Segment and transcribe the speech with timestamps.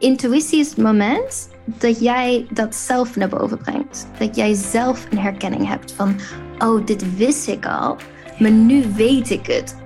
[0.00, 4.06] intuïtie is het moment dat jij dat zelf naar boven brengt.
[4.18, 6.16] Dat jij zelf een herkenning hebt van,
[6.58, 7.96] oh, dit wist ik al,
[8.38, 9.76] maar nu weet ik het.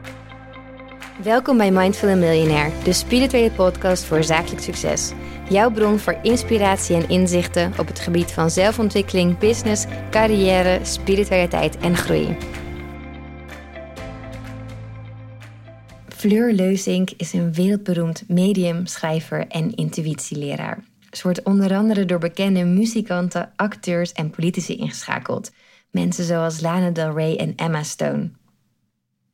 [1.23, 5.13] Welkom bij Mindful Millionaire, de spirituele podcast voor zakelijk succes.
[5.49, 11.97] Jouw bron voor inspiratie en inzichten op het gebied van zelfontwikkeling, business, carrière, spiritualiteit en
[11.97, 12.37] groei.
[16.25, 20.85] Fleur Leuzink is een wereldberoemd medium, schrijver en intuïtieleraar.
[21.11, 25.53] Ze wordt onder andere door bekende muzikanten, acteurs en politici ingeschakeld.
[25.91, 28.31] Mensen zoals Lana Del Rey en Emma Stone.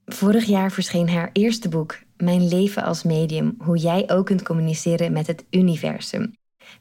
[0.05, 5.12] Vorig jaar verscheen haar eerste boek, Mijn leven als medium, hoe jij ook kunt communiceren
[5.12, 6.34] met het universum.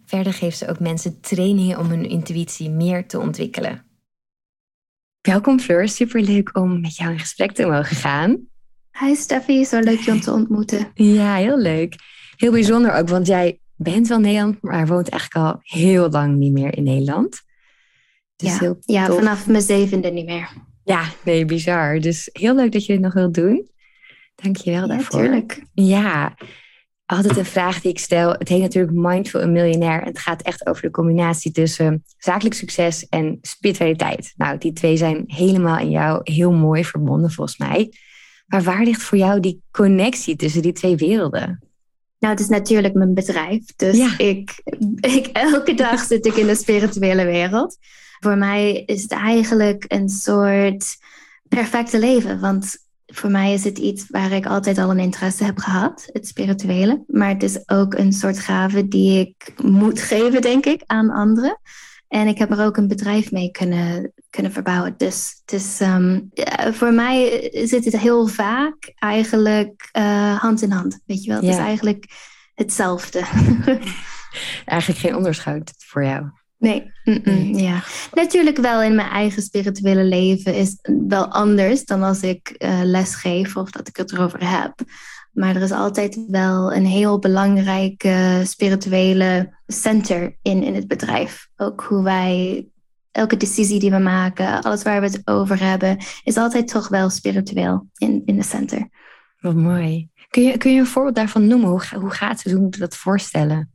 [0.05, 3.85] Verder geeft ze ook mensen trainingen om hun intuïtie meer te ontwikkelen.
[5.21, 8.48] Welkom Fleur, superleuk om met jou in gesprek te mogen gaan.
[8.99, 10.91] Hi Steffi, zo leuk je om te ontmoeten.
[10.93, 11.95] Ja, heel leuk.
[12.35, 16.51] Heel bijzonder ook, want jij bent wel Nederland, maar woont eigenlijk al heel lang niet
[16.51, 17.41] meer in Nederland.
[18.35, 20.49] Dus ja, ja vanaf mijn zevende niet meer.
[20.83, 21.99] Ja, nee, bizar.
[21.99, 23.69] Dus heel leuk dat je dit nog wilt doen.
[24.35, 25.21] Dank je wel daarvoor.
[25.21, 25.63] Natuurlijk.
[25.73, 26.35] Ja,
[27.05, 28.31] altijd een vraag die ik stel.
[28.31, 30.01] Het heet natuurlijk Mindful een Miljonair.
[30.01, 34.33] En het gaat echt over de combinatie tussen zakelijk succes en spiritualiteit.
[34.37, 37.91] Nou, die twee zijn helemaal in jou heel mooi verbonden volgens mij.
[38.49, 41.59] Maar waar ligt voor jou die connectie tussen die twee werelden?
[42.19, 43.65] Nou, het is natuurlijk mijn bedrijf.
[43.75, 44.61] Dus ik,
[44.99, 47.77] ik, elke dag zit ik in de spirituele wereld.
[48.19, 50.97] Voor mij is het eigenlijk een soort
[51.47, 52.39] perfecte leven.
[52.39, 56.27] Want voor mij is het iets waar ik altijd al een interesse heb gehad, het
[56.27, 57.03] spirituele.
[57.07, 61.59] Maar het is ook een soort gave die ik moet geven, denk ik, aan anderen.
[62.07, 64.93] En ik heb er ook een bedrijf mee kunnen, kunnen verbouwen.
[64.97, 65.81] Dus het is,
[66.75, 70.99] voor mij zit het heel vaak eigenlijk uh, hand in hand.
[71.05, 72.05] Weet je wel, het is eigenlijk
[72.55, 73.19] hetzelfde.
[74.65, 76.29] eigenlijk geen onderscheid voor jou.
[76.57, 76.91] Nee,
[77.65, 77.83] ja.
[78.13, 83.15] Natuurlijk wel in mijn eigen spirituele leven is wel anders dan als ik uh, les
[83.15, 84.73] geef of dat ik het erover heb.
[85.31, 91.47] Maar er is altijd wel een heel belangrijke spirituele center in, in het bedrijf.
[91.55, 92.67] Ook hoe wij,
[93.11, 97.09] elke decisie die we maken, alles waar we het over hebben, is altijd toch wel
[97.09, 98.89] spiritueel in, in de center.
[99.39, 100.09] Wat mooi.
[100.29, 101.69] Kun je, kun je een voorbeeld daarvan noemen?
[101.69, 102.53] Hoe, hoe gaat het?
[102.53, 103.71] Hoe moet je dat voorstellen?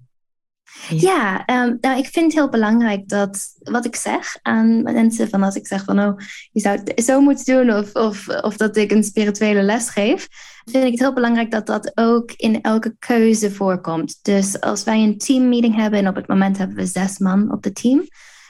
[0.88, 5.42] Ja, um, nou, ik vind het heel belangrijk dat wat ik zeg aan mensen, van
[5.42, 6.18] als ik zeg van oh,
[6.52, 10.28] je zou het zo moeten doen, of, of, of dat ik een spirituele les geef,
[10.64, 14.18] vind ik het heel belangrijk dat dat ook in elke keuze voorkomt.
[14.22, 17.64] Dus als wij een teammeeting hebben, en op het moment hebben we zes man op
[17.64, 18.06] het team,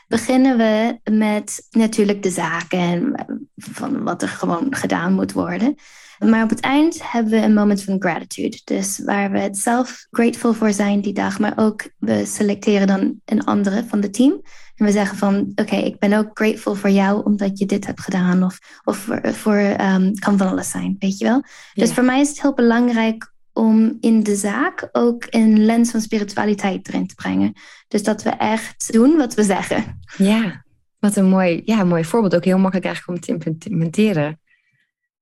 [0.09, 5.75] beginnen we met natuurlijk de zaken en van wat er gewoon gedaan moet worden.
[6.19, 8.61] Maar op het eind hebben we een moment van gratitude.
[8.65, 13.21] Dus waar we het zelf grateful voor zijn die dag, maar ook we selecteren dan
[13.25, 14.43] een andere van het team.
[14.75, 18.01] En we zeggen van, oké, ik ben ook grateful voor jou omdat je dit hebt
[18.01, 18.45] gedaan.
[18.45, 21.43] Of, of voor, voor um, kan van alles zijn, weet je wel.
[21.75, 26.01] Dus voor mij is het heel belangrijk om in de zaak ook een lens van
[26.01, 27.53] spiritualiteit erin te brengen.
[27.89, 30.01] Dus dat we echt doen wat we zeggen.
[30.17, 30.65] Ja,
[30.99, 32.35] wat een mooi, ja, mooi voorbeeld.
[32.35, 34.41] Ook heel makkelijk eigenlijk om te implementeren.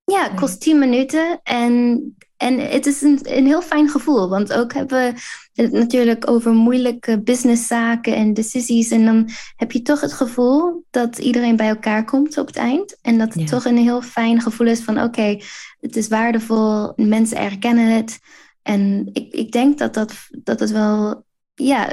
[0.04, 2.00] Ja, het kost 10 minuten en,
[2.42, 4.28] en het is een, een heel fijn gevoel.
[4.28, 5.20] Want ook hebben we
[5.62, 8.90] het natuurlijk over moeilijke businesszaken en decisies.
[8.90, 12.98] En dan heb je toch het gevoel dat iedereen bij elkaar komt op het eind.
[13.02, 15.38] En dat het toch een heel fijn gevoel is van oké,
[15.80, 18.18] het is waardevol, mensen erkennen het.
[18.62, 21.90] En ik, ik denk dat dat, dat het wel ja,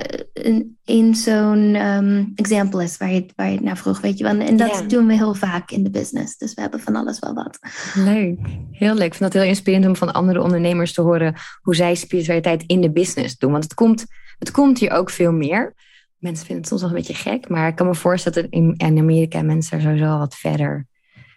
[0.83, 4.39] een zo'n um, example is waar je, waar je het naar vroeg, weet je wel.
[4.39, 6.37] En dat doen we heel vaak in de business.
[6.37, 7.59] Dus we hebben van alles wel wat.
[7.95, 8.39] Leuk,
[8.71, 9.05] heel leuk.
[9.05, 12.81] Ik vind dat heel inspirerend om van andere ondernemers te horen hoe zij spiritualiteit in
[12.81, 13.51] de business doen.
[13.51, 14.05] Want het komt,
[14.39, 15.73] het komt hier ook veel meer.
[16.17, 18.73] Mensen vinden het soms wel een beetje gek, maar ik kan me voorstellen dat in,
[18.77, 20.87] in Amerika mensen er sowieso wat verder,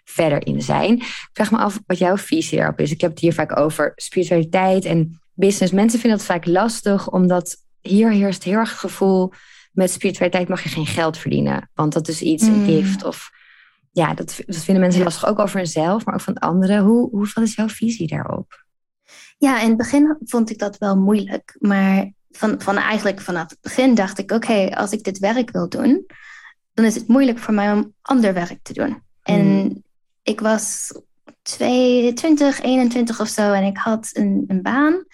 [0.03, 0.93] verder in zijn.
[0.95, 2.91] Ik vraag me af wat jouw visie erop is.
[2.91, 5.73] Ik heb het hier vaak over spiritualiteit en business.
[5.73, 9.31] Mensen vinden het vaak lastig omdat hier heerst heel erg het gevoel,
[9.71, 11.69] met spiritualiteit mag je geen geld verdienen.
[11.73, 12.65] Want dat is iets, een mm.
[12.65, 13.03] gift.
[13.03, 13.31] Of
[13.91, 16.83] ja, dat, dat vinden mensen lastig ook over hunzelf, maar ook van anderen.
[16.83, 18.65] Hoe, hoe, wat is jouw visie daarop?
[19.37, 21.55] Ja, in het begin vond ik dat wel moeilijk.
[21.59, 25.69] Maar van, van eigenlijk vanaf het begin dacht ik, oké, als ik dit werk wil
[25.69, 26.05] doen,
[26.73, 29.01] dan is het moeilijk voor mij om ander werk te doen.
[29.21, 29.83] En mm.
[30.23, 30.91] ik was
[31.41, 35.05] 22, 21 of zo en ik had een, een baan.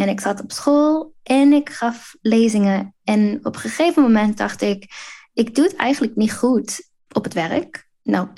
[0.00, 2.94] En ik zat op school en ik gaf lezingen.
[3.04, 4.92] En op een gegeven moment dacht ik,
[5.32, 7.88] ik doe het eigenlijk niet goed op het werk.
[8.02, 8.28] Nou,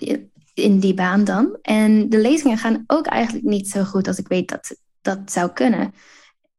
[0.55, 1.59] in die baan dan.
[1.62, 5.53] En de lezingen gaan ook eigenlijk niet zo goed als ik weet dat dat zou
[5.53, 5.94] kunnen.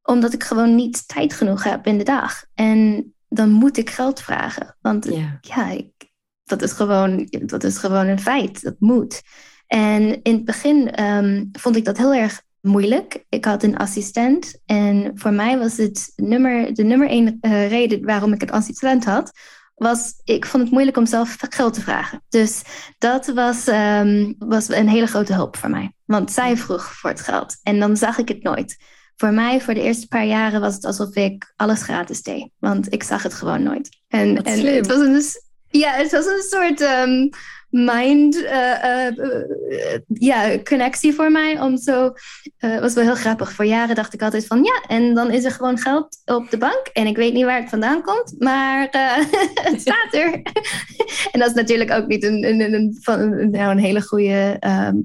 [0.04, 2.46] omdat ik gewoon niet tijd genoeg heb in de dag.
[2.54, 4.78] En dan moet ik geld vragen.
[4.82, 5.10] Want
[5.42, 5.92] ja, ik,
[6.44, 8.62] dat, is gewoon, dat is gewoon een feit.
[8.62, 9.22] Dat moet.
[9.68, 13.26] En in het begin ehm, vond ik dat heel erg moeilijk.
[13.30, 18.06] Ik had een assistent en voor mij was het nummer, de nummer één uh, reden
[18.06, 19.32] waarom ik een assistent had,
[19.76, 22.24] was ik vond het moeilijk om zelf geld te vragen.
[22.30, 22.62] Dus
[22.98, 25.94] dat was, um, was een hele grote hulp voor mij.
[26.06, 28.78] Want zij vroeg voor het geld en dan zag ik het nooit.
[29.16, 32.50] Voor mij, voor de eerste paar jaren, was het alsof ik alles gratis deed.
[32.60, 33.90] Want ik zag het gewoon nooit.
[34.08, 35.22] En, en het was een,
[35.80, 37.30] ja, het was een soort um,
[37.74, 41.62] mind uh, uh, ja, connectie voor mij.
[41.62, 42.14] Om zo,
[42.60, 43.52] was wel heel grappig.
[43.52, 46.58] Voor jaren dacht ik altijd van ja, en dan is er gewoon geld op de
[46.58, 46.90] bank.
[46.94, 48.88] En ik weet niet waar het vandaan komt, maar
[49.70, 50.32] het staat er.
[51.32, 54.60] en dat is natuurlijk ook niet een, een, een, een, nou, een hele goede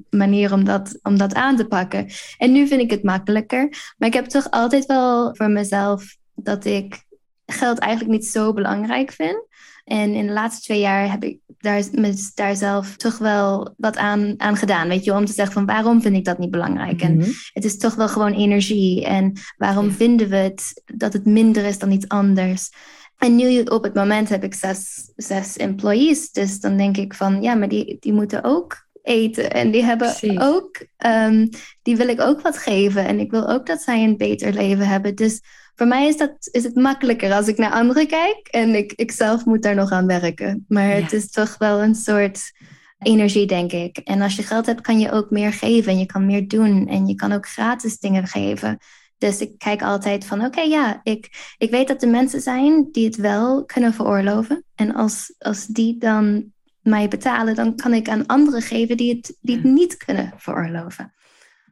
[0.09, 2.07] manier om dat, om dat aan te pakken.
[2.37, 3.69] En nu vind ik het makkelijker.
[3.97, 7.07] Maar ik heb toch altijd wel voor mezelf dat ik
[7.45, 9.47] geld eigenlijk niet zo belangrijk vind.
[9.89, 13.97] En in de laatste twee jaar heb ik daar, met, daar zelf toch wel wat
[13.97, 14.87] aan, aan gedaan.
[14.87, 17.01] Weet je, om te zeggen van waarom vind ik dat niet belangrijk?
[17.01, 17.29] En mhm.
[17.53, 19.05] het is toch wel gewoon energie.
[19.05, 22.69] En waarom vinden we het dat het minder is dan iets anders?
[23.17, 26.31] En nu op het moment heb ik zes, zes employees.
[26.31, 29.51] Dus dan denk ik van ja, maar die, die moeten ook eten.
[29.51, 31.49] En die hebben ook, um,
[31.81, 33.05] die wil ik ook wat geven.
[33.05, 35.15] En ik wil ook dat zij een beter leven hebben.
[35.15, 35.41] Dus
[35.79, 39.11] voor mij is, dat, is het makkelijker als ik naar anderen kijk en ik, ik
[39.11, 40.65] zelf moet daar nog aan werken.
[40.67, 42.51] Maar het is toch wel een soort
[42.97, 43.97] energie, denk ik.
[43.97, 46.87] En als je geld hebt, kan je ook meer geven en je kan meer doen
[46.87, 48.77] en je kan ook gratis dingen geven.
[49.17, 53.05] Dus ik kijk altijd van, oké, ja, ik, ik weet dat er mensen zijn die
[53.05, 54.63] het wel kunnen veroorloven.
[54.75, 59.37] En als, als die dan mij betalen, dan kan ik aan anderen geven die het,
[59.41, 61.13] die het niet kunnen veroorloven.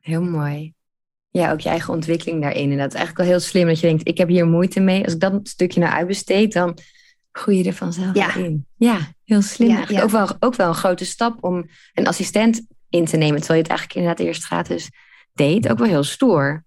[0.02, 0.77] Heel mooi
[1.38, 2.72] ja, ook je eigen ontwikkeling daarin.
[2.72, 5.04] En dat is eigenlijk wel heel slim dat je denkt, ik heb hier moeite mee.
[5.04, 6.78] Als ik dat stukje naar uitbesteed, dan
[7.32, 8.36] groei je er vanzelf ja.
[8.36, 8.66] in.
[8.76, 9.86] Ja, heel slim.
[9.88, 13.60] Ja, Ook, wel, ook wel een grote stap om een assistent in te nemen, terwijl
[13.60, 14.90] je het eigenlijk inderdaad eerst gratis
[15.34, 15.70] deed.
[15.70, 16.66] Ook wel heel stoer.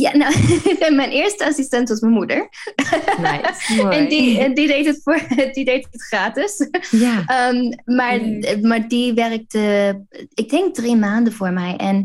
[0.00, 0.34] Ja, nou,
[0.94, 2.48] mijn eerste assistent was mijn moeder.
[3.20, 5.20] Nice, en, die, en die, deed het voor,
[5.52, 6.68] die deed het gratis.
[6.90, 7.48] Ja.
[7.48, 8.20] Um, maar,
[8.60, 10.04] maar die werkte,
[10.34, 11.76] ik denk drie maanden voor mij.
[11.76, 12.04] En,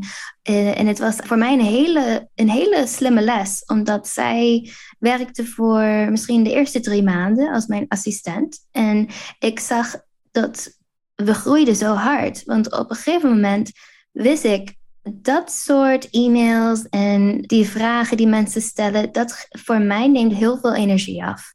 [0.50, 4.70] uh, en het was voor mij een hele, een hele slimme les, omdat zij
[5.00, 8.68] werkte voor misschien de eerste drie maanden als mijn assistent.
[8.72, 9.08] En
[9.40, 9.96] ik zag
[10.32, 10.78] dat
[11.16, 12.44] we groeiden zo hard.
[12.46, 13.72] Want op een gegeven moment
[14.12, 14.76] wist ik,
[15.12, 20.76] dat soort e-mails en die vragen die mensen stellen, dat voor mij neemt heel veel
[20.76, 21.54] energie af.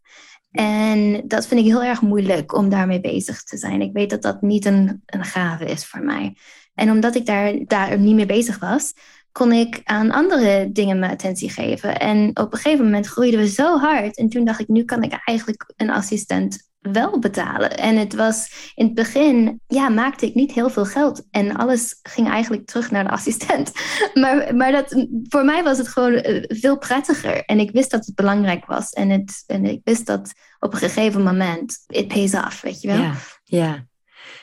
[0.51, 3.81] En dat vind ik heel erg moeilijk om daarmee bezig te zijn.
[3.81, 6.37] Ik weet dat dat niet een, een gave is voor mij.
[6.75, 8.93] En omdat ik daar, daar niet mee bezig was,
[9.39, 11.99] kon ik aan andere dingen mijn attentie geven.
[11.99, 14.17] En op een gegeven moment groeiden we zo hard.
[14.17, 17.77] En toen dacht ik, nu kan ik eigenlijk een assistent wel betalen.
[17.77, 21.27] En het was in het begin, ja, maakte ik niet heel veel geld.
[21.31, 23.73] En alles ging eigenlijk terug naar de assistent.
[24.15, 27.45] Maar, maar dat, voor mij was het gewoon eh, veel prettiger.
[27.45, 28.91] En ik wist dat het belangrijk was.
[28.91, 32.89] En, het, en ik wist dat op een gegeven moment, it pays off, weet je
[32.89, 32.97] wel.
[32.97, 33.15] Ja,
[33.45, 33.87] ja.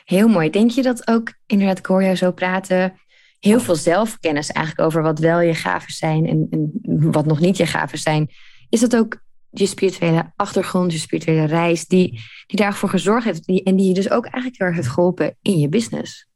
[0.04, 0.50] heel mooi.
[0.50, 2.94] Denk je dat ook, inderdaad, ik hoor zo praten,
[3.38, 6.70] heel veel zelfkennis eigenlijk over wat wel je gaven zijn en, en
[7.12, 8.30] wat nog niet je gaven zijn.
[8.68, 13.62] Is dat ook je spirituele achtergrond, je spirituele reis, die, die daarvoor gezorgd heeft die,
[13.62, 16.26] en die je dus ook eigenlijk heel erg heeft geholpen in je business?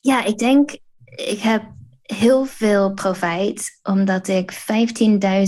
[0.00, 0.70] Ja, ik denk,
[1.04, 1.62] ik heb
[2.02, 4.52] heel veel profijt omdat ik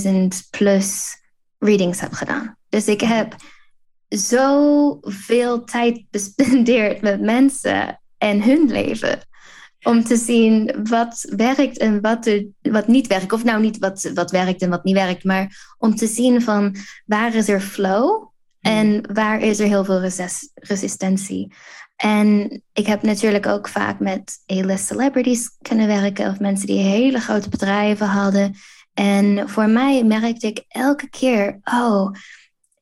[0.04, 0.12] 15.000
[0.50, 1.16] plus
[1.59, 2.56] readings heb gedaan.
[2.68, 3.37] Dus ik heb
[4.09, 9.21] zoveel tijd bespendeerd met mensen en hun leven
[9.85, 13.33] om te zien wat werkt en wat, er, wat niet werkt.
[13.33, 16.76] Of nou niet wat, wat werkt en wat niet werkt, maar om te zien van
[17.07, 18.29] waar is er flow
[18.61, 21.53] en waar is er heel veel resist resistentie.
[21.97, 27.21] En ik heb natuurlijk ook vaak met A-list celebrities kunnen werken of mensen die hele
[27.21, 28.55] grote bedrijven hadden.
[28.95, 32.11] En voor mij merkte ik elke keer, oh,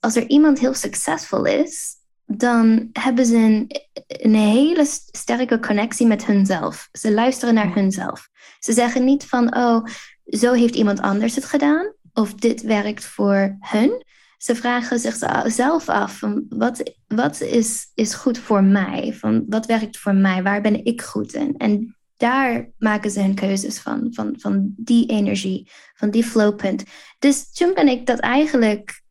[0.00, 1.96] als er iemand heel succesvol is,
[2.38, 3.70] dan hebben ze een,
[4.06, 6.88] een hele sterke connectie met hunzelf.
[6.92, 8.28] Ze luisteren naar hunzelf.
[8.58, 9.84] Ze zeggen niet van, oh,
[10.24, 14.04] zo heeft iemand anders het gedaan, of dit werkt voor hun.
[14.38, 19.14] Ze vragen zichzelf af, van wat, wat is, is goed voor mij?
[19.14, 20.42] Van, wat werkt voor mij?
[20.42, 21.54] Waar ben ik goed in?
[21.56, 26.84] En daar maken ze hun keuzes van, van, van die energie, van die flowpunt.
[27.18, 29.02] Dus toen ben ik dat eigenlijk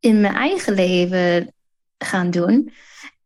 [0.00, 1.54] in mijn eigen leven
[2.04, 2.72] gaan doen.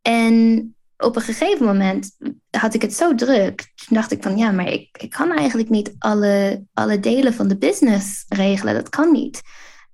[0.01, 2.11] En op een gegeven moment
[2.49, 3.71] had ik het zo druk.
[3.75, 7.47] Toen dacht ik van ja, maar ik, ik kan eigenlijk niet alle, alle delen van
[7.47, 8.73] de business regelen.
[8.73, 9.41] Dat kan niet.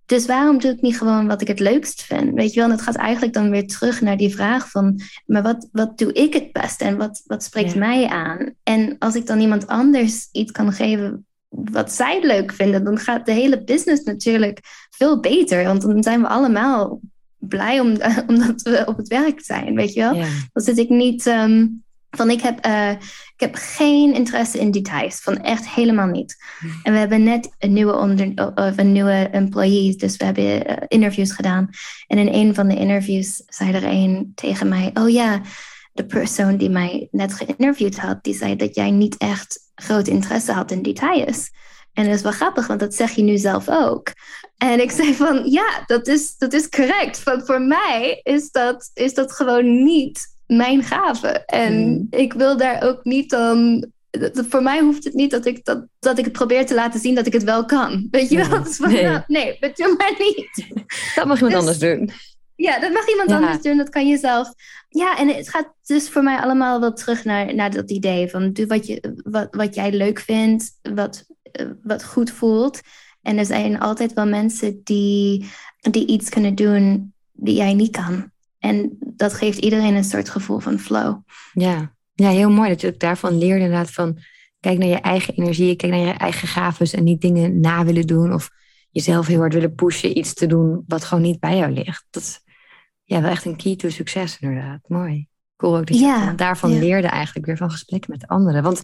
[0.06, 2.34] Dus waarom doe ik niet gewoon wat ik het leukst vind?
[2.34, 5.42] Weet je wel, en het gaat eigenlijk dan weer terug naar die vraag van, maar
[5.42, 8.54] wat, wat doe ik het best en wat, wat spreekt mij aan?
[8.64, 13.26] En als ik dan iemand anders iets kan geven wat zij leuk vinden, dan gaat
[13.26, 14.60] de hele business natuurlijk
[14.90, 15.64] veel beter.
[15.64, 17.00] Want dan zijn we allemaal
[17.42, 17.88] blij om,
[18.28, 20.14] omdat we op het werk zijn, weet je wel?
[20.54, 21.68] Dan zit ik niet ehm,
[22.10, 22.92] van ik heb, uh,
[23.36, 26.36] ik heb geen interesse in details, van echt helemaal niet.
[26.84, 30.76] En we hebben net een nieuwe, onder, of een nieuwe employee, dus we hebben uh,
[30.88, 31.70] interviews gedaan.
[32.08, 35.42] En in een van de interviews zei er een tegen mij, oh ja,
[35.94, 40.52] de persoon die mij net geïnterviewd had, die zei dat jij niet echt groot interesse
[40.52, 41.52] had in details.
[41.94, 44.12] En dat is wel grappig, want dat zeg je nu zelf ook.
[44.58, 47.24] En ik zei van, ja, dat is, dat is correct.
[47.24, 51.28] Want voor mij is dat, is dat gewoon niet mijn gave.
[51.46, 52.08] En hmm.
[52.10, 53.86] ik wil daar ook niet dan.
[54.34, 57.16] Voor mij hoeft het niet dat ik, dat, dat ik het probeer te laten zien
[57.16, 58.08] dat ik het wel kan.
[58.12, 58.64] Weet je wel?
[58.64, 59.04] Dus van, nee.
[59.04, 60.68] Nou, nee, doe maar niet.
[61.16, 62.10] Dat mag iemand dus anders doen.
[62.56, 63.78] Ja, dat mag iemand anders doen.
[63.78, 64.54] Dat kan je zelf.
[64.90, 68.54] Ja, en het gaat dus voor mij allemaal wel terug naar, naar dat idee van
[68.54, 71.26] doe wat, je, wat, wat jij leuk vindt, wat,
[71.84, 72.82] wat goed voelt.
[73.22, 78.32] En er zijn altijd wel mensen die, die iets kunnen doen die jij niet kan.
[78.60, 81.20] En dat geeft iedereen een soort gevoel van flow.
[81.54, 84.18] Ja, ja heel mooi dat je ook daarvan leert inderdaad van...
[84.60, 86.94] kijk naar je eigen energie, kijk naar je eigen gaves...
[86.94, 88.50] en niet dingen na willen doen of
[88.90, 90.18] jezelf heel hard willen pushen...
[90.18, 92.06] iets te doen wat gewoon niet bij jou ligt.
[92.10, 92.40] Dat is
[93.04, 94.80] ja, wel echt een key to succes inderdaad.
[94.88, 95.28] Mooi.
[95.56, 98.64] Cool ook dat je daarvan leerde eigenlijk weer van gesprekken met anderen.
[98.64, 98.82] Want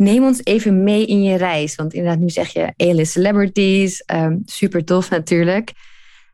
[0.00, 1.74] neem ons even mee in je reis.
[1.74, 4.02] Want inderdaad, nu zeg je hele celebrities.
[4.14, 5.72] Um, super tof natuurlijk.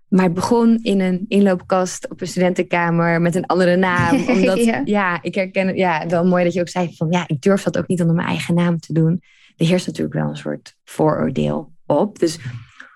[0.08, 4.16] Maar het begon in een inloopkast op een studentenkamer met een andere naam.
[4.34, 5.22] Omdat, ja.
[5.22, 5.76] ik herken het.
[5.76, 8.16] Ja, wel mooi dat je ook zei van ja, ik durf dat ook niet onder
[8.16, 9.22] mijn eigen naam te doen.
[9.56, 12.18] Er heerst natuurlijk wel een soort vooroordeel op.
[12.18, 12.38] Dus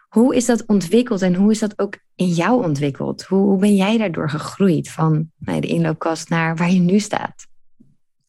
[0.09, 3.23] hoe is dat ontwikkeld en hoe is dat ook in jou ontwikkeld?
[3.23, 7.47] Hoe, hoe ben jij daardoor gegroeid van nou, de inloopkast naar waar je nu staat?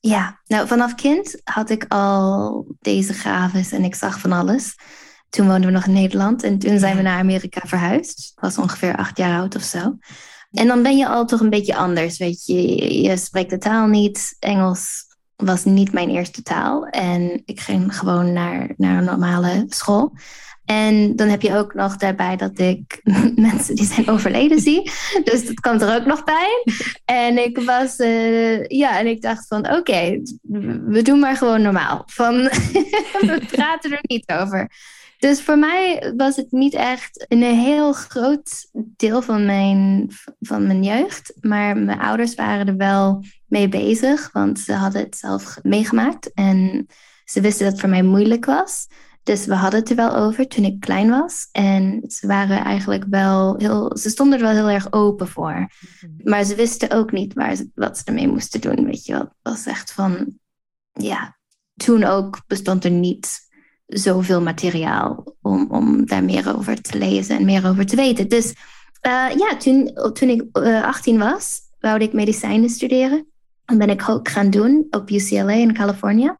[0.01, 4.75] Ja, nou vanaf kind had ik al deze gaves en ik zag van alles.
[5.29, 8.19] Toen woonden we nog in Nederland en toen zijn we naar Amerika verhuisd.
[8.35, 9.97] Ik was ongeveer acht jaar oud of zo.
[10.51, 13.01] En dan ben je al toch een beetje anders, weet je.
[13.01, 14.35] Je spreekt de taal niet.
[14.39, 15.05] Engels
[15.35, 16.85] was niet mijn eerste taal.
[16.85, 20.13] En ik ging gewoon naar, naar een normale school.
[20.71, 23.01] En dan heb je ook nog daarbij dat ik
[23.35, 24.91] mensen die zijn overleden zie.
[25.23, 26.63] Dus dat komt er ook nog bij.
[27.05, 30.21] En ik was, uh, ja, en ik dacht van oké,
[30.85, 32.03] we doen maar gewoon normaal.
[32.05, 32.35] Van,
[33.29, 34.71] we praten er niet over.
[35.17, 40.07] Dus voor mij was het niet echt een heel groot deel van mijn,
[40.39, 41.33] van mijn jeugd.
[41.41, 46.33] Maar mijn ouders waren er wel mee bezig, want ze hadden het zelf meegemaakt.
[46.33, 46.87] En
[47.25, 48.87] ze wisten dat het voor mij moeilijk was.
[49.23, 51.47] Dus we hadden het er wel over toen ik klein was.
[51.51, 53.97] En ze waren eigenlijk wel heel.
[53.97, 55.53] Ze stonden er wel heel erg open voor.
[55.53, 56.29] Mhm.
[56.29, 58.85] Maar ze wisten ook niet waar ze, wat ze ermee moesten doen.
[58.85, 59.21] Weet je wel.
[59.21, 60.39] Het was echt van.
[60.91, 61.37] Ja,
[61.75, 63.49] toen ook bestond er niet
[63.85, 68.27] zoveel materiaal om, om daar meer over te lezen en meer over te weten.
[68.27, 68.53] Dus
[69.07, 73.25] uh, ja, toen, toen ik uh, eh, 18 was, wou ik medicijnen studeren.
[73.65, 76.35] En ben ik ook gaan doen op UCLA in Californië.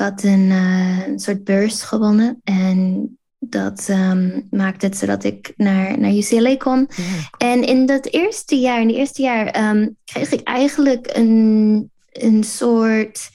[0.00, 5.52] Ik had een, uh, een soort beurs gewonnen en dat um, maakte het zodat ik
[5.56, 6.88] naar, naar UCLA kon.
[7.38, 12.44] En in dat eerste jaar, in het eerste jaar, um, kreeg ik eigenlijk een, een
[12.44, 13.30] soort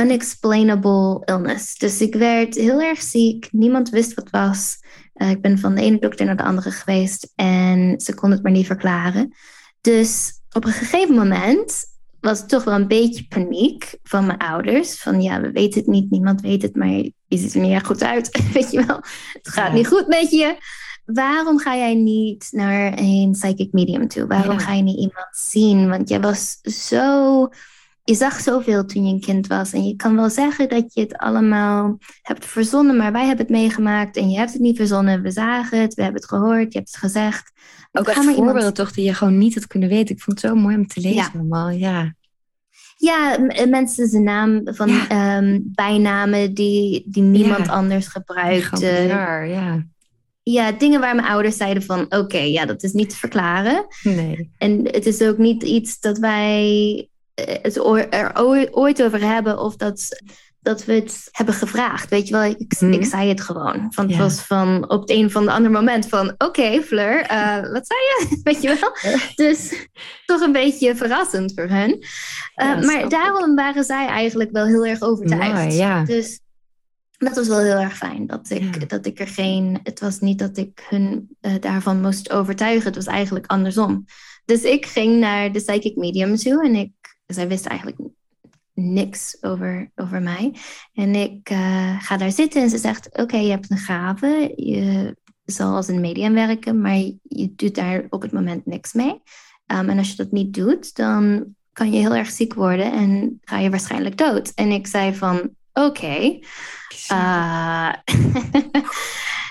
[0.00, 1.78] unexplainable illness.
[1.78, 3.48] Dus ik werd heel erg ziek.
[3.50, 4.78] Niemand wist wat het was.
[5.14, 8.42] Uh, ik ben van de ene dokter naar de andere geweest en ze kon het
[8.42, 9.34] maar niet verklaren.
[9.80, 11.90] Dus op een gegeven moment
[12.22, 15.00] was toch wel een beetje paniek van mijn ouders.
[15.00, 17.86] Van ja, we weten het niet, niemand weet het, maar je ziet er niet erg
[17.86, 18.42] goed uit.
[18.54, 18.96] Weet je wel,
[19.32, 20.56] het gaat niet goed met je.
[21.04, 24.26] Waarom ga jij niet naar een psychic medium toe?
[24.26, 25.88] Waarom ga je niet iemand zien?
[25.88, 27.48] Want jij was zo
[28.04, 29.72] je zag zoveel toen je een kind was.
[29.72, 33.54] En je kan wel zeggen dat je het allemaal hebt verzonnen, maar wij hebben het
[33.54, 35.22] meegemaakt en je hebt het niet verzonnen.
[35.22, 37.52] We zagen het, we hebben het gehoord, je hebt het gezegd.
[37.92, 38.74] Ook als voorbeelden iemand...
[38.74, 40.14] toch die je gewoon niet had kunnen weten.
[40.14, 41.30] Ik vond het zo mooi om te lezen ja.
[41.34, 42.14] allemaal, ja.
[42.96, 48.80] Ja, mensen zijn naam van ehm, bijnamen die, die niemand anders gebruikt.
[48.80, 49.90] ja.
[50.44, 53.86] Ja, dingen waar mijn ouders zeiden van oké, ja, dat is niet te verklaren.
[54.02, 54.50] Nee.
[54.58, 60.20] En het is ook niet iets dat wij het er ooit over hebben of dat
[60.60, 62.08] dat we het hebben gevraagd.
[62.10, 62.92] Weet je wel, ik, Mhm.
[62.92, 63.86] ik zei het gewoon.
[63.92, 64.20] Van, het Ja.
[64.22, 66.34] was van op het een van de andere moment van...
[66.38, 68.26] Oké, Fleur, eh, wat zei je?
[68.42, 69.16] Weet je wel?
[69.34, 69.86] Dus
[70.26, 71.90] toch een beetje verrassend voor hen.
[72.54, 73.10] Eh, Ja, maar ik.
[73.10, 75.52] daarom waren zij eigenlijk wel heel erg overtuigd.
[75.52, 76.04] Mooi, ja.
[76.04, 76.40] Dus
[77.18, 78.26] dat was wel heel erg fijn.
[78.26, 78.86] Dat ik, Ja.
[78.86, 79.80] dat ik er geen...
[79.82, 82.84] Het was niet dat ik hun eh, daarvan moest overtuigen.
[82.86, 84.04] Het was eigenlijk andersom.
[84.44, 86.64] Dus ik ging naar de psychic medium toe.
[86.64, 86.90] En ik,
[87.34, 88.00] zij wist eigenlijk
[88.74, 90.54] niks over, over mij.
[90.92, 93.18] En ik eh, ga daar zitten en ze zegt...
[93.18, 94.52] Oké, je hebt een gave.
[94.56, 96.80] Je zal als een medium werken.
[96.80, 99.22] Maar je doet daar op het moment niks mee.
[99.66, 102.92] Um, en als je dat niet doet, dan kan je heel erg ziek worden.
[102.92, 104.52] En ga je waarschijnlijk dood.
[104.54, 105.50] En ik zei van...
[105.72, 106.38] Oké.
[107.08, 107.92] eh,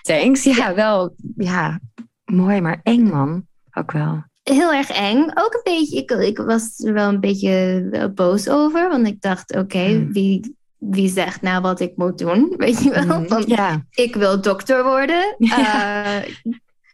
[0.01, 0.43] Thanks.
[0.43, 1.15] Ja, wel.
[1.35, 1.79] Ja,
[2.25, 3.47] mooi, maar eng man.
[3.71, 4.23] Ook wel.
[4.43, 5.21] Heel erg eng.
[5.33, 8.89] Ook een beetje, ik, ik was er wel een beetje eh, boos over.
[8.89, 10.13] Want ik dacht, oké, Hmm.
[10.13, 12.53] wie, wie zegt nou wat ik moet doen?
[12.57, 13.19] Weet je wel?
[13.19, 13.27] Mhm.
[13.27, 13.85] Want Ja.
[13.91, 15.35] ik wil dokter worden.
[15.47, 16.03] Ja.
[16.23, 16.31] Eh,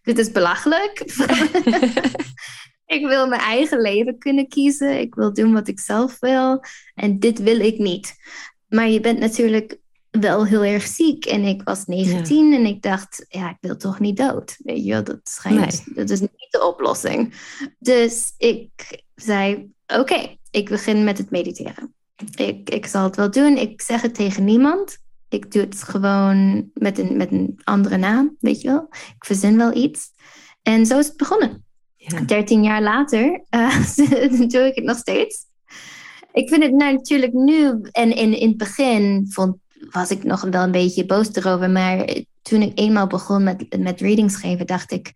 [0.04, 1.00] dit is belachelijk.
[2.98, 5.00] ik wil mijn eigen leven kunnen kiezen.
[5.00, 6.64] Ik wil doen wat ik zelf wil.
[6.96, 8.14] En dit wil ik niet.
[8.68, 9.78] Maar je bent natuurlijk
[10.20, 11.26] wel heel erg ziek.
[11.26, 14.58] En ik was 19 en ik dacht, ja, ik wil toch niet dood.
[14.64, 17.34] Weet je wel, dat schijnt, dat is niet de oplossing.
[17.80, 21.94] Dus ik zei, oké, ik begin met het mediteren.
[22.36, 23.58] Ik, ik zal het wel doen.
[23.58, 24.98] Ik zeg het tegen niemand.
[25.30, 28.88] Ik doe het gewoon met een, met een andere naam, weet je wel.
[28.90, 30.10] Ik verzin wel iets.
[30.62, 31.66] En zo is het begonnen.
[31.96, 32.22] Ja.
[32.22, 33.86] 13 jaar later eh,
[34.52, 35.46] doe ik het nog steeds.
[36.32, 39.56] Ik vind het nou natuurlijk nu, en in, in het begin vond,
[39.92, 44.02] was ik nog wel een beetje boos erover, maar toen ik eenmaal begon met, met
[44.02, 45.14] readings geven, dacht ik,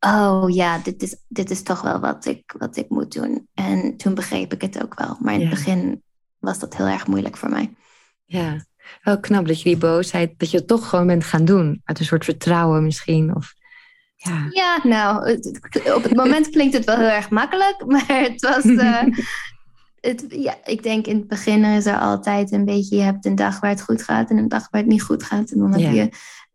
[0.00, 3.48] oh ja, dit is, dit is toch wel wat ik, wat ik moet doen.
[3.54, 6.02] En toen begreep ik het ook wel, maar in het begin
[6.38, 7.74] was dat heel erg moeilijk voor mij.
[8.24, 8.64] Ja,
[9.02, 11.80] wel knap dat je die boosheid, dat je het toch gewoon bent gaan doen.
[11.84, 13.36] Uit een soort vertrouwen misschien.
[13.36, 13.54] Of,
[14.16, 14.46] ja.
[14.50, 15.32] Ja, nou,
[15.94, 18.64] op het moment klinkt het wel heel erg makkelijk, maar het was.
[18.86, 19.02] eh,
[20.04, 22.96] het, ja, ik denk in het begin is er altijd een beetje.
[22.96, 25.22] Je hebt een dag waar het goed gaat en een dag waar het niet goed
[25.22, 25.50] gaat.
[25.50, 25.90] En dan heb Ja.
[25.90, 26.08] je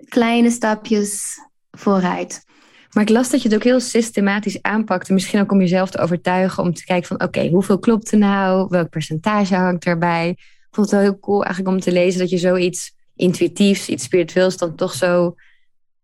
[0.08, 1.40] kleine stapjes
[1.72, 2.46] vooruit.
[2.92, 5.14] Maar ik las dat je het ook heel systematisch aanpakte.
[5.14, 6.64] Misschien ook om jezelf te overtuigen.
[6.64, 8.68] Om te kijken van oké, hoeveel klopt er nou?
[8.70, 10.30] Welk percentage hangt erbij?
[10.30, 14.04] Ik vond het wel heel cool eigenlijk om te lezen dat je zoiets intuïtiefs, iets
[14.04, 15.36] spiritueels dan toch zo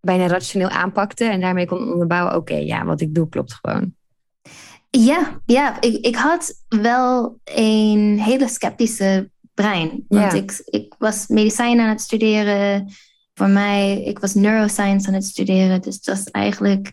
[0.02, 1.26] bijna rationeel aanpakte.
[1.26, 3.96] En daarmee kon onderbouwen, oké, ja, wat ik doe klopt gewoon.
[5.00, 10.06] Ja, ja ik, ik had wel een hele sceptische brein.
[10.08, 10.40] Want Ja.
[10.40, 12.92] ik, ik was medicijn aan het studeren.
[13.34, 15.82] Voor mij, ik was neuroscience aan het studeren.
[15.82, 16.92] Dus dat is eigenlijk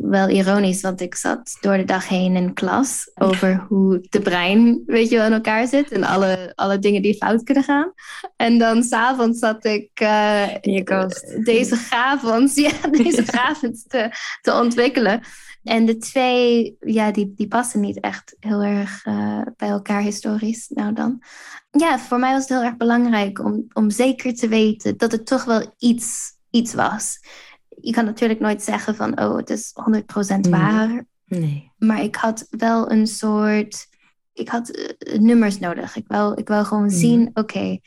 [0.00, 4.82] wel ironisch, want ik zat door de dag heen in klas over hoe de brein,
[4.86, 7.92] weet je wel, in elkaar zit en alle, alle dingen die fout kunnen gaan.
[8.36, 10.46] En dan s'avonds zat ik eh,
[11.44, 15.20] deze gavens, ja, deze gavens te, te ontwikkelen.
[15.64, 20.68] En de twee, ja, die, die passen niet echt heel erg eh, bij elkaar historisch.
[20.68, 21.22] Nou dan.
[21.70, 25.26] Ja, voor mij was het heel erg belangrijk om, om zeker te weten dat het
[25.26, 27.18] toch wel iets, iets was.
[27.80, 30.50] Je kan natuurlijk nooit zeggen van, oh, het is 100% Mhm.
[30.50, 31.04] waar.
[31.26, 31.70] Nee.
[31.78, 33.86] Maar ik had wel een soort,
[34.32, 35.96] ik had eh, nummers nodig.
[35.96, 36.94] Ik wou, ik wou gewoon Mhm.
[36.94, 37.78] zien, oké,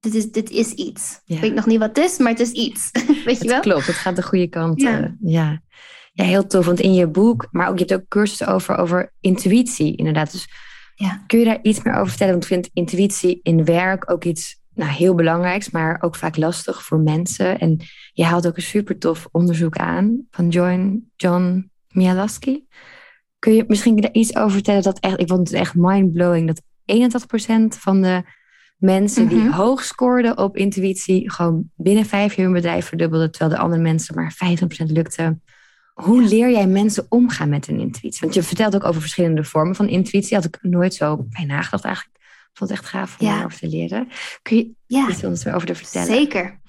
[0.00, 1.20] dit, is, dit is iets.
[1.24, 1.34] Ja.
[1.34, 2.90] Ik weet nog niet wat het is, maar het is iets.
[3.06, 3.60] weet je Het wel?
[3.60, 4.80] klopt, het gaat de goede kant.
[4.80, 5.16] Ja.
[5.20, 5.62] Ja.
[6.12, 6.66] Ja, heel tof.
[6.66, 10.32] Want in je boek, maar ook je hebt ook cursussen over, over intuïtie, inderdaad.
[10.32, 10.48] Dus
[10.94, 11.22] Ja.
[11.26, 12.32] kun je daar iets meer over vertellen?
[12.32, 16.82] Want ik vind intuïtie in werk ook iets nou, heel belangrijks, maar ook vaak lastig
[16.84, 17.58] voor mensen.
[17.58, 17.80] En
[18.12, 22.66] je haalt ook een super tof onderzoek aan van John, John Mialaski.
[23.38, 24.82] Kun je misschien daar iets over vertellen?
[24.82, 28.22] Dat echt, ik vond het echt mindblowing dat 81% van de
[28.76, 29.50] mensen die Mhm.
[29.52, 34.14] hoog scoorden op intuïtie, gewoon binnen vijf jaar hun bedrijf verdubbelden, terwijl de andere mensen
[34.14, 35.38] maar 50% lukte.
[35.94, 38.20] Hoe leer jij mensen omgaan met hun intuïtie?
[38.20, 40.36] Want je vertelt ook over verschillende vormen van intuïtie.
[40.36, 42.16] Had ik nooit zo bij nagedacht eigenlijk.
[42.16, 43.32] Ik vond het echt gaaf om Ja.
[43.34, 44.08] daarover te leren.
[44.42, 45.08] Kun je Ja.
[45.08, 46.06] iets ons erover te vertellen?
[46.06, 46.60] Zeker.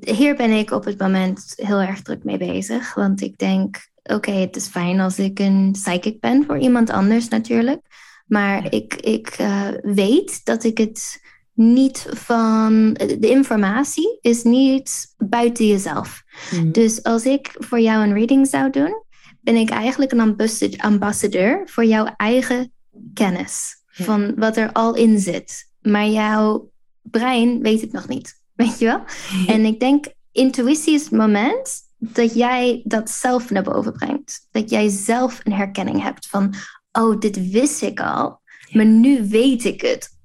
[0.00, 2.94] Hier ben ik op het moment heel erg druk mee bezig.
[2.94, 7.28] Want ik denk, oké, het is fijn als ik een psychic ben voor iemand anders
[7.28, 7.80] natuurlijk.
[8.26, 12.92] Maar ik, ik eh, weet dat ik het niet van...
[12.94, 16.22] De informatie is niet buiten jezelf.
[16.50, 16.70] Mhm.
[16.70, 19.02] Dus als ik voor jou een reading zou doen,
[19.40, 22.72] ben ik eigenlijk een ambassa- ambassadeur voor jouw eigen
[23.14, 23.76] kennis.
[23.90, 24.04] Ja.
[24.04, 25.70] Van wat er al in zit.
[25.80, 26.70] Maar jouw
[27.02, 28.38] brein weet het nog niet.
[28.60, 29.02] Weet je wel?
[29.46, 34.46] En ik denk, intuïtie is het moment dat jij dat zelf naar boven brengt.
[34.50, 36.54] Dat jij zelf een herkenning hebt van,
[36.92, 40.18] oh, dit wist ik al, maar nu weet ik het.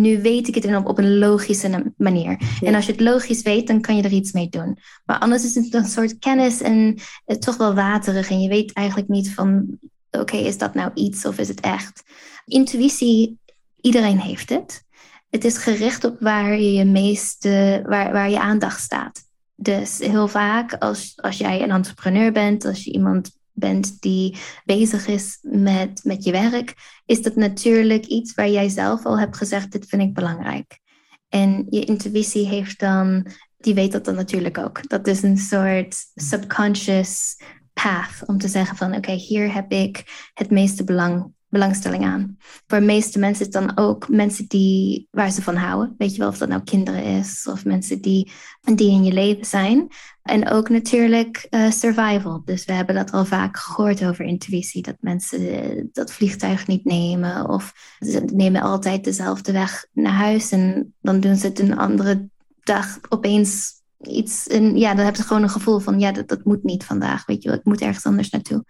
[0.00, 2.40] Nu weet ik het op, op een logische manier.
[2.60, 4.78] En als je het logisch weet, dan kan je er iets mee doen.
[5.04, 8.30] Maar anders is het een soort kennis en het toch wel waterig.
[8.30, 9.78] En je weet eigenlijk niet van,
[10.10, 12.02] oké, is dat nou iets of is het echt?
[12.46, 13.38] Intuïtie,
[13.80, 14.84] iedereen heeft het.
[15.30, 19.20] Het is gericht op waar je, je meeste, waar, waar je aandacht staat.
[19.54, 25.06] Dus heel vaak als, als jij een entrepreneur bent, als je iemand bent die bezig
[25.06, 26.74] is met, met je werk,
[27.06, 30.80] is dat natuurlijk iets waar jij zelf al hebt gezegd, dit vind ik belangrijk.
[31.28, 34.88] En je intuïtie heeft dan, die weet dat dan natuurlijk ook.
[34.88, 37.36] Dat is een soort subconscious
[37.72, 42.36] path om te zeggen van oké, hier heb ik het meeste belang belangstelling aan.
[42.66, 45.94] Voor de meeste mensen is het dan ook mensen die, waar ze van houden.
[45.98, 49.44] Weet je wel, of dat nou kinderen is of mensen die, die in je leven
[49.44, 49.88] zijn.
[50.22, 52.42] En ook natuurlijk uh, survival.
[52.44, 54.82] Dus we hebben dat al vaak gehoord over intuïtie.
[54.82, 57.48] Dat mensen dat vliegtuig niet nemen.
[57.48, 60.50] Of ze nemen altijd dezelfde weg naar huis.
[60.50, 62.28] En dan doen ze het een andere
[62.62, 64.46] dag opeens iets.
[64.46, 67.26] En ja, dan hebben ze gewoon een gevoel van ja, dat, dat moet niet vandaag.
[67.26, 68.64] Weet je wel, ik moet ergens anders naartoe.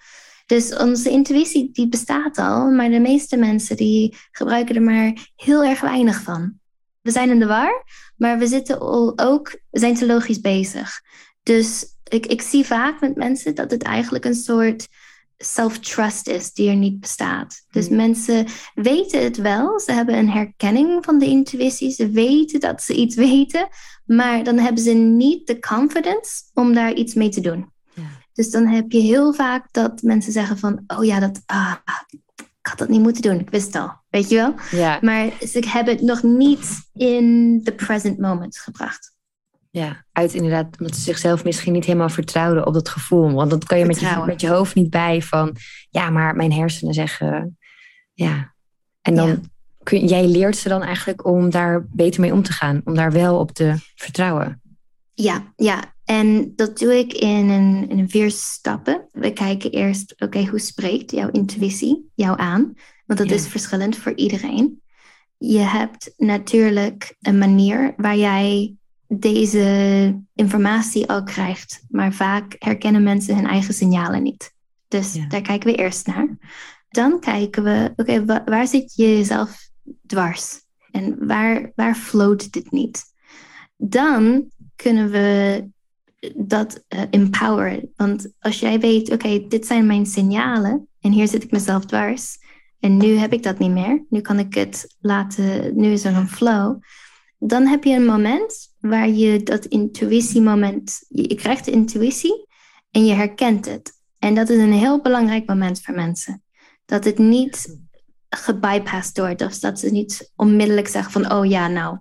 [0.53, 5.65] Dus onze intuïtie die bestaat al, maar de meeste mensen die gebruiken er maar heel
[5.65, 6.59] erg weinig van.
[7.01, 7.85] We zijn in de war,
[8.17, 8.81] maar we zitten
[9.19, 11.01] ook, we zijn te logisch bezig.
[11.43, 14.89] Dus ik, ik zie vaak met mensen dat het eigenlijk een soort
[15.37, 17.65] self-trust is die er niet bestaat.
[17.71, 17.97] Dus hmm.
[17.97, 22.95] mensen weten het wel, ze hebben een herkenning van de intuïtie, ze weten dat ze
[22.95, 23.69] iets weten,
[24.05, 27.72] maar dan hebben ze niet de confidence om daar iets mee te doen.
[28.33, 31.75] Dus dan heb je heel vaak dat mensen zeggen van, oh ja, dat, ah,
[32.37, 34.55] ik had dat niet moeten doen, ik wist het al, weet je wel?
[34.71, 34.99] Ja.
[35.01, 39.15] Maar ze hebben het nog niet in the present moment gebracht.
[39.71, 43.33] Ja, uit inderdaad, omdat ze zichzelf misschien niet helemaal vertrouwden op dat gevoel.
[43.33, 45.57] Want dat kan je met je, met je hoofd niet bij van,
[45.91, 47.59] ja, maar mijn hersenen zeggen,
[48.13, 48.55] ja.
[49.01, 49.51] En dan,
[49.83, 53.13] Kun, jij leert ze dan eigenlijk om daar beter mee om te gaan, om daar
[53.13, 54.61] wel op te vertrouwen.
[55.15, 55.92] Ja, ja.
[56.05, 59.09] En dat doe ik in een, in vier stappen.
[59.13, 62.75] We kijken eerst, oké, hoe spreekt jouw intuïtie jou aan?
[63.07, 64.83] Want dat is verschillend voor iedereen.
[65.39, 71.85] Je hebt natuurlijk een manier waar jij deze informatie al krijgt.
[71.89, 74.55] Maar vaak herkennen mensen hun eigen signalen niet.
[74.89, 76.37] Dus daar kijken we eerst naar.
[76.89, 79.71] Dan kijken we, oké, waar zit je jezelf
[80.07, 80.61] dwars?
[80.91, 83.05] En waar, waar float dit niet?
[83.77, 85.65] Dan kunnen we
[86.35, 87.93] dat uh, empoweren.
[87.97, 92.39] Want als jij weet, oké, dit zijn mijn signalen en hier zit ik mezelf dwars.
[92.81, 94.05] En nu heb ik dat niet meer.
[94.09, 96.81] Nu kan ik het laten, nu is er een flow.
[97.39, 102.47] Dan heb je een moment waar je dat intuïtiemoment, je krijgt de intuïtie
[102.91, 103.93] en je herkent het.
[104.19, 106.43] En dat is een heel belangrijk moment voor mensen.
[106.85, 107.79] Dat het niet
[108.29, 111.99] gebypast wordt, of dat ze niet onmiddellijk zeggen van, oh ja, nou,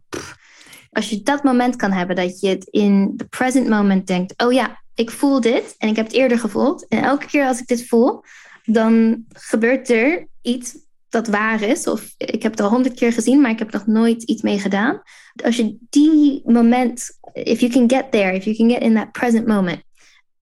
[0.92, 4.52] als je dat moment kan hebben, dat je het in the present moment denkt, oh
[4.54, 6.88] ja, ik voel dit en ik heb het eerder gevoeld.
[6.88, 8.24] En elke keer als ik dit voel,
[8.66, 10.78] dan gebeurt er iets
[11.10, 11.88] dat waar is.
[11.88, 14.60] Of ik heb het al honderd keer gezien, maar ik heb nog nooit iets mee
[14.60, 15.02] gedaan.
[15.44, 19.12] Als je die moment, if you can get there, if you can get in that
[19.12, 19.82] present moment,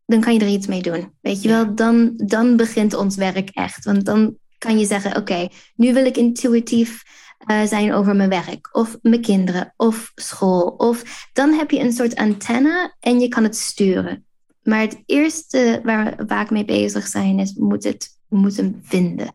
[0.06, 1.14] dan kan je er iets mee doen.
[1.22, 3.86] Weet je wel, dan, dan begint ons werk echt.
[3.86, 7.04] Want dan kan je zeggen, oké, nu wil ik intuïtief
[7.48, 10.62] uh, zijn over mijn werk of mijn kinderen of school.
[10.62, 14.26] Of dan heb je een soort antenne en je kan het sturen.
[14.64, 18.80] Maar het eerste waar we vaak mee bezig zijn is, moet het, we moeten hem
[18.84, 19.34] vinden.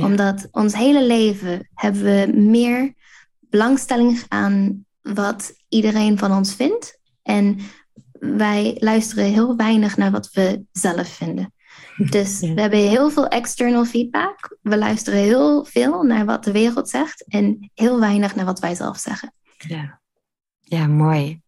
[0.00, 2.94] Omdat ons hele leven hebben we meer
[3.40, 6.98] belangstelling aan wat iedereen van ons vindt.
[7.22, 7.58] En
[8.20, 11.54] wij luisteren heel weinig naar wat we zelf vinden.
[11.96, 14.56] Dus we hebben heel veel external feedback.
[14.62, 18.74] We luisteren heel veel naar wat de wereld zegt en heel weinig naar wat wij
[18.74, 19.32] zelf zeggen.
[19.58, 20.00] Ja,
[20.60, 21.40] ja mooi.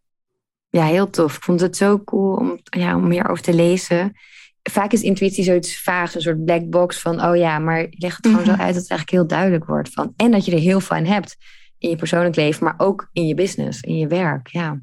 [0.69, 1.37] Ja, heel tof.
[1.37, 4.13] Ik vond het zo cool om, ja, om meer over te lezen.
[4.63, 8.27] Vaak is intuïtie zoiets vaag, een soort black box van, oh ja, maar leg het
[8.27, 8.61] gewoon zo mhm.
[8.61, 9.89] uit dat het eigenlijk heel duidelijk wordt.
[9.89, 11.37] Van, en dat je er heel veel aan hebt
[11.79, 14.49] in je persoonlijk leven, maar ook in je business, in je werk.
[14.49, 14.81] Ja,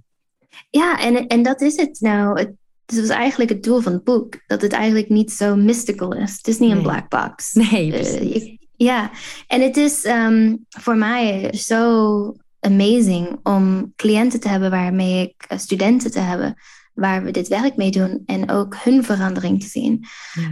[0.70, 2.40] ja en, en dat is het nou.
[2.40, 2.52] Het,
[2.86, 4.40] dus dat was eigenlijk het doel van het boek.
[4.48, 6.32] Dat het eigenlijk niet zo mystical is.
[6.38, 7.54] Het is niet een black box.
[7.54, 9.12] Nee, uh, ja,
[9.48, 15.58] en het is um, voor mij zo amazing om cliënten te hebben waarmee ik uh,
[15.58, 16.56] studenten te hebben
[16.94, 20.06] waar we dit werk mee doen en ook hun verandering te zien.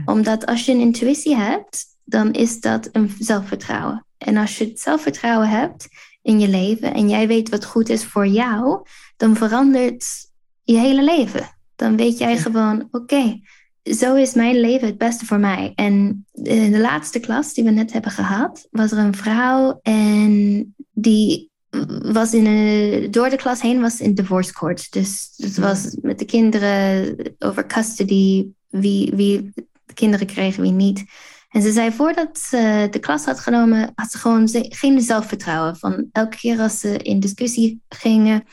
[0.06, 4.06] Omdat als je een intuïtie hebt, dan is dat een zelfvertrouwen.
[4.18, 5.88] En als je het zelfvertrouwen hebt
[6.22, 8.86] in je leven en jij weet wat goed is voor jou,
[9.18, 10.06] dan verandert
[10.64, 13.40] je hele leven dan weet jij gewoon, oké,
[13.84, 15.72] zo is mijn leven het beste voor mij.
[15.76, 20.76] En in de laatste klas die we net hebben gehad, was er een vrouw en
[20.92, 21.52] die
[22.02, 24.92] was in een, door de klas heen was in divorce court.
[24.92, 29.52] Dus het was met de kinderen over custody, wie, wie
[29.86, 31.04] de kinderen kregen, wie niet.
[31.50, 35.76] En ze zei voordat ze de klas had genomen, had ze gewoon geen zelfvertrouwen.
[35.78, 38.44] Van elke keer als ze in discussie gingen,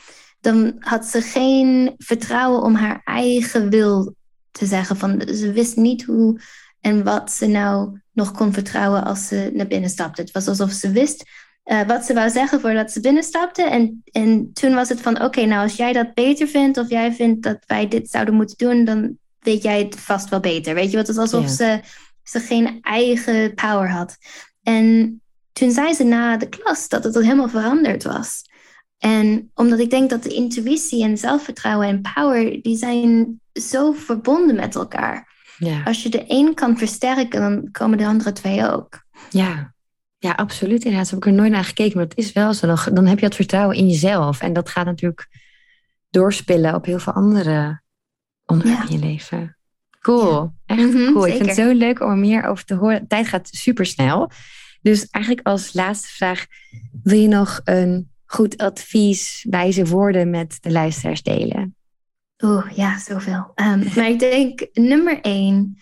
[0.41, 4.15] dan had ze geen vertrouwen om haar eigen wil
[4.51, 4.97] te zeggen.
[4.97, 6.41] Van, ze wist niet hoe
[6.79, 10.21] en wat ze nou nog kon vertrouwen als ze naar binnen stapte.
[10.21, 11.23] Het was alsof ze wist
[11.65, 13.63] uh, wat ze wou zeggen voordat ze binnenstapte.
[13.63, 17.13] En, en toen was het van, oké, nou als jij dat beter vindt of jij
[17.13, 20.73] vindt dat wij dit zouden moeten doen, dan weet jij het vast wel beter.
[20.73, 21.79] Weet je, wat het is alsof ze,
[22.23, 24.17] ze geen eigen power had.
[24.63, 25.21] En
[25.53, 28.49] toen zei ze na de klas dat het helemaal veranderd was.
[29.01, 34.55] En omdat ik denk dat de intuïtie en zelfvertrouwen en power, die zijn zo verbonden
[34.55, 35.27] met elkaar.
[35.57, 35.83] Ja.
[35.83, 39.03] Als je de een kan versterken, dan komen de andere twee ook.
[39.29, 39.73] Ja,
[40.17, 40.83] ja absoluut.
[40.83, 42.67] Inderdaad, heb ik er nooit naar gekeken, maar het is wel zo.
[42.67, 44.41] Dan, dan heb je het vertrouwen in jezelf.
[44.41, 45.27] En dat gaat natuurlijk
[46.09, 47.81] doorspillen op heel veel andere
[48.45, 49.57] onderwerpen in je leven.
[49.99, 51.27] Cool, echt mhm, cool.
[51.27, 52.99] Ik vind het zo leuk om er meer over te horen.
[52.99, 54.31] De tijd gaat super snel.
[54.81, 56.45] Dus eigenlijk als laatste vraag,
[57.03, 61.75] wil je nog een goed advies, wijze woorden met de luisteraars delen?
[62.43, 63.51] Oeh, ja, zoveel.
[63.55, 65.77] Um, maar ik denk nummer één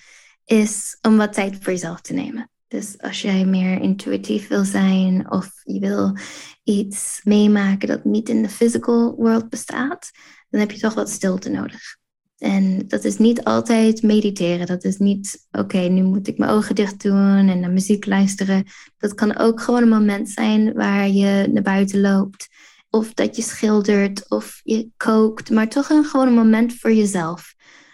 [0.46, 2.50] is om wat tijd voor jezelf te nemen.
[2.68, 6.18] Dus als jij meer intuïtief wil zijn of je wil
[6.64, 10.12] iets meemaken dat niet in de physical world bestaat,
[10.50, 11.98] dan heb je toch wat stilte nodig.
[12.40, 14.68] En dat is niet altijd mediteren.
[14.68, 18.66] Dat is niet, oké, nu moet ik mijn ogen dicht doen en naar muziek luisteren.
[18.98, 22.48] Dat kan ook gewoon een moment zijn waar je naar buiten loopt.
[22.90, 25.50] Of dat je schildert of je kookt.
[25.50, 27.54] Maar toch een, gewoon een moment voor jezelf.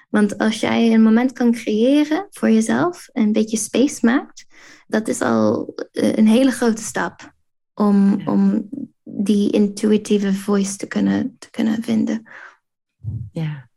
[0.10, 4.46] Want als jij een moment kan creëren voor jezelf, een beetje space maakt,
[4.88, 7.34] dat is al eh, een hele grote stap
[7.74, 8.70] om, om
[9.04, 12.30] die intuïtieve voice te kunnen, te kunnen vinden.
[13.32, 13.70] Ja,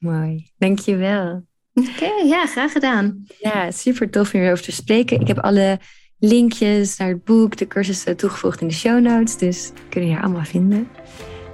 [0.00, 0.50] mooi.
[0.58, 1.44] Dankjewel.
[1.74, 3.24] Oké, ja, graag gedaan.
[3.38, 5.20] Ja, super tof om hierover te spreken.
[5.20, 5.78] Ik heb alle
[6.18, 9.36] linkjes naar het boek, de cursussen toegevoegd in de show notes.
[9.36, 10.88] Dus kun je hier allemaal vinden.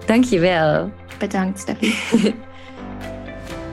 [0.07, 0.93] Dankjewel.
[1.19, 1.95] Bedankt, Steffi.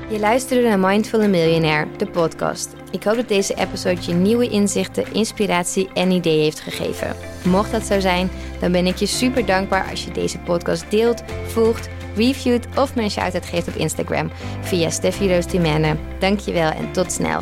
[0.10, 2.74] Je luisterde naar Mindful Millionaire, de podcast.
[2.92, 7.16] Ik hoop dat deze episode je nieuwe inzichten, inspiratie en ideeën heeft gegeven.
[7.46, 11.24] Mocht dat zo zijn, dan ben ik je super dankbaar als je deze podcast deelt,
[11.48, 15.28] volgt, reviewt of een shout-out geeft op Instagram via Steffi
[16.20, 17.42] Dankjewel en tot snel.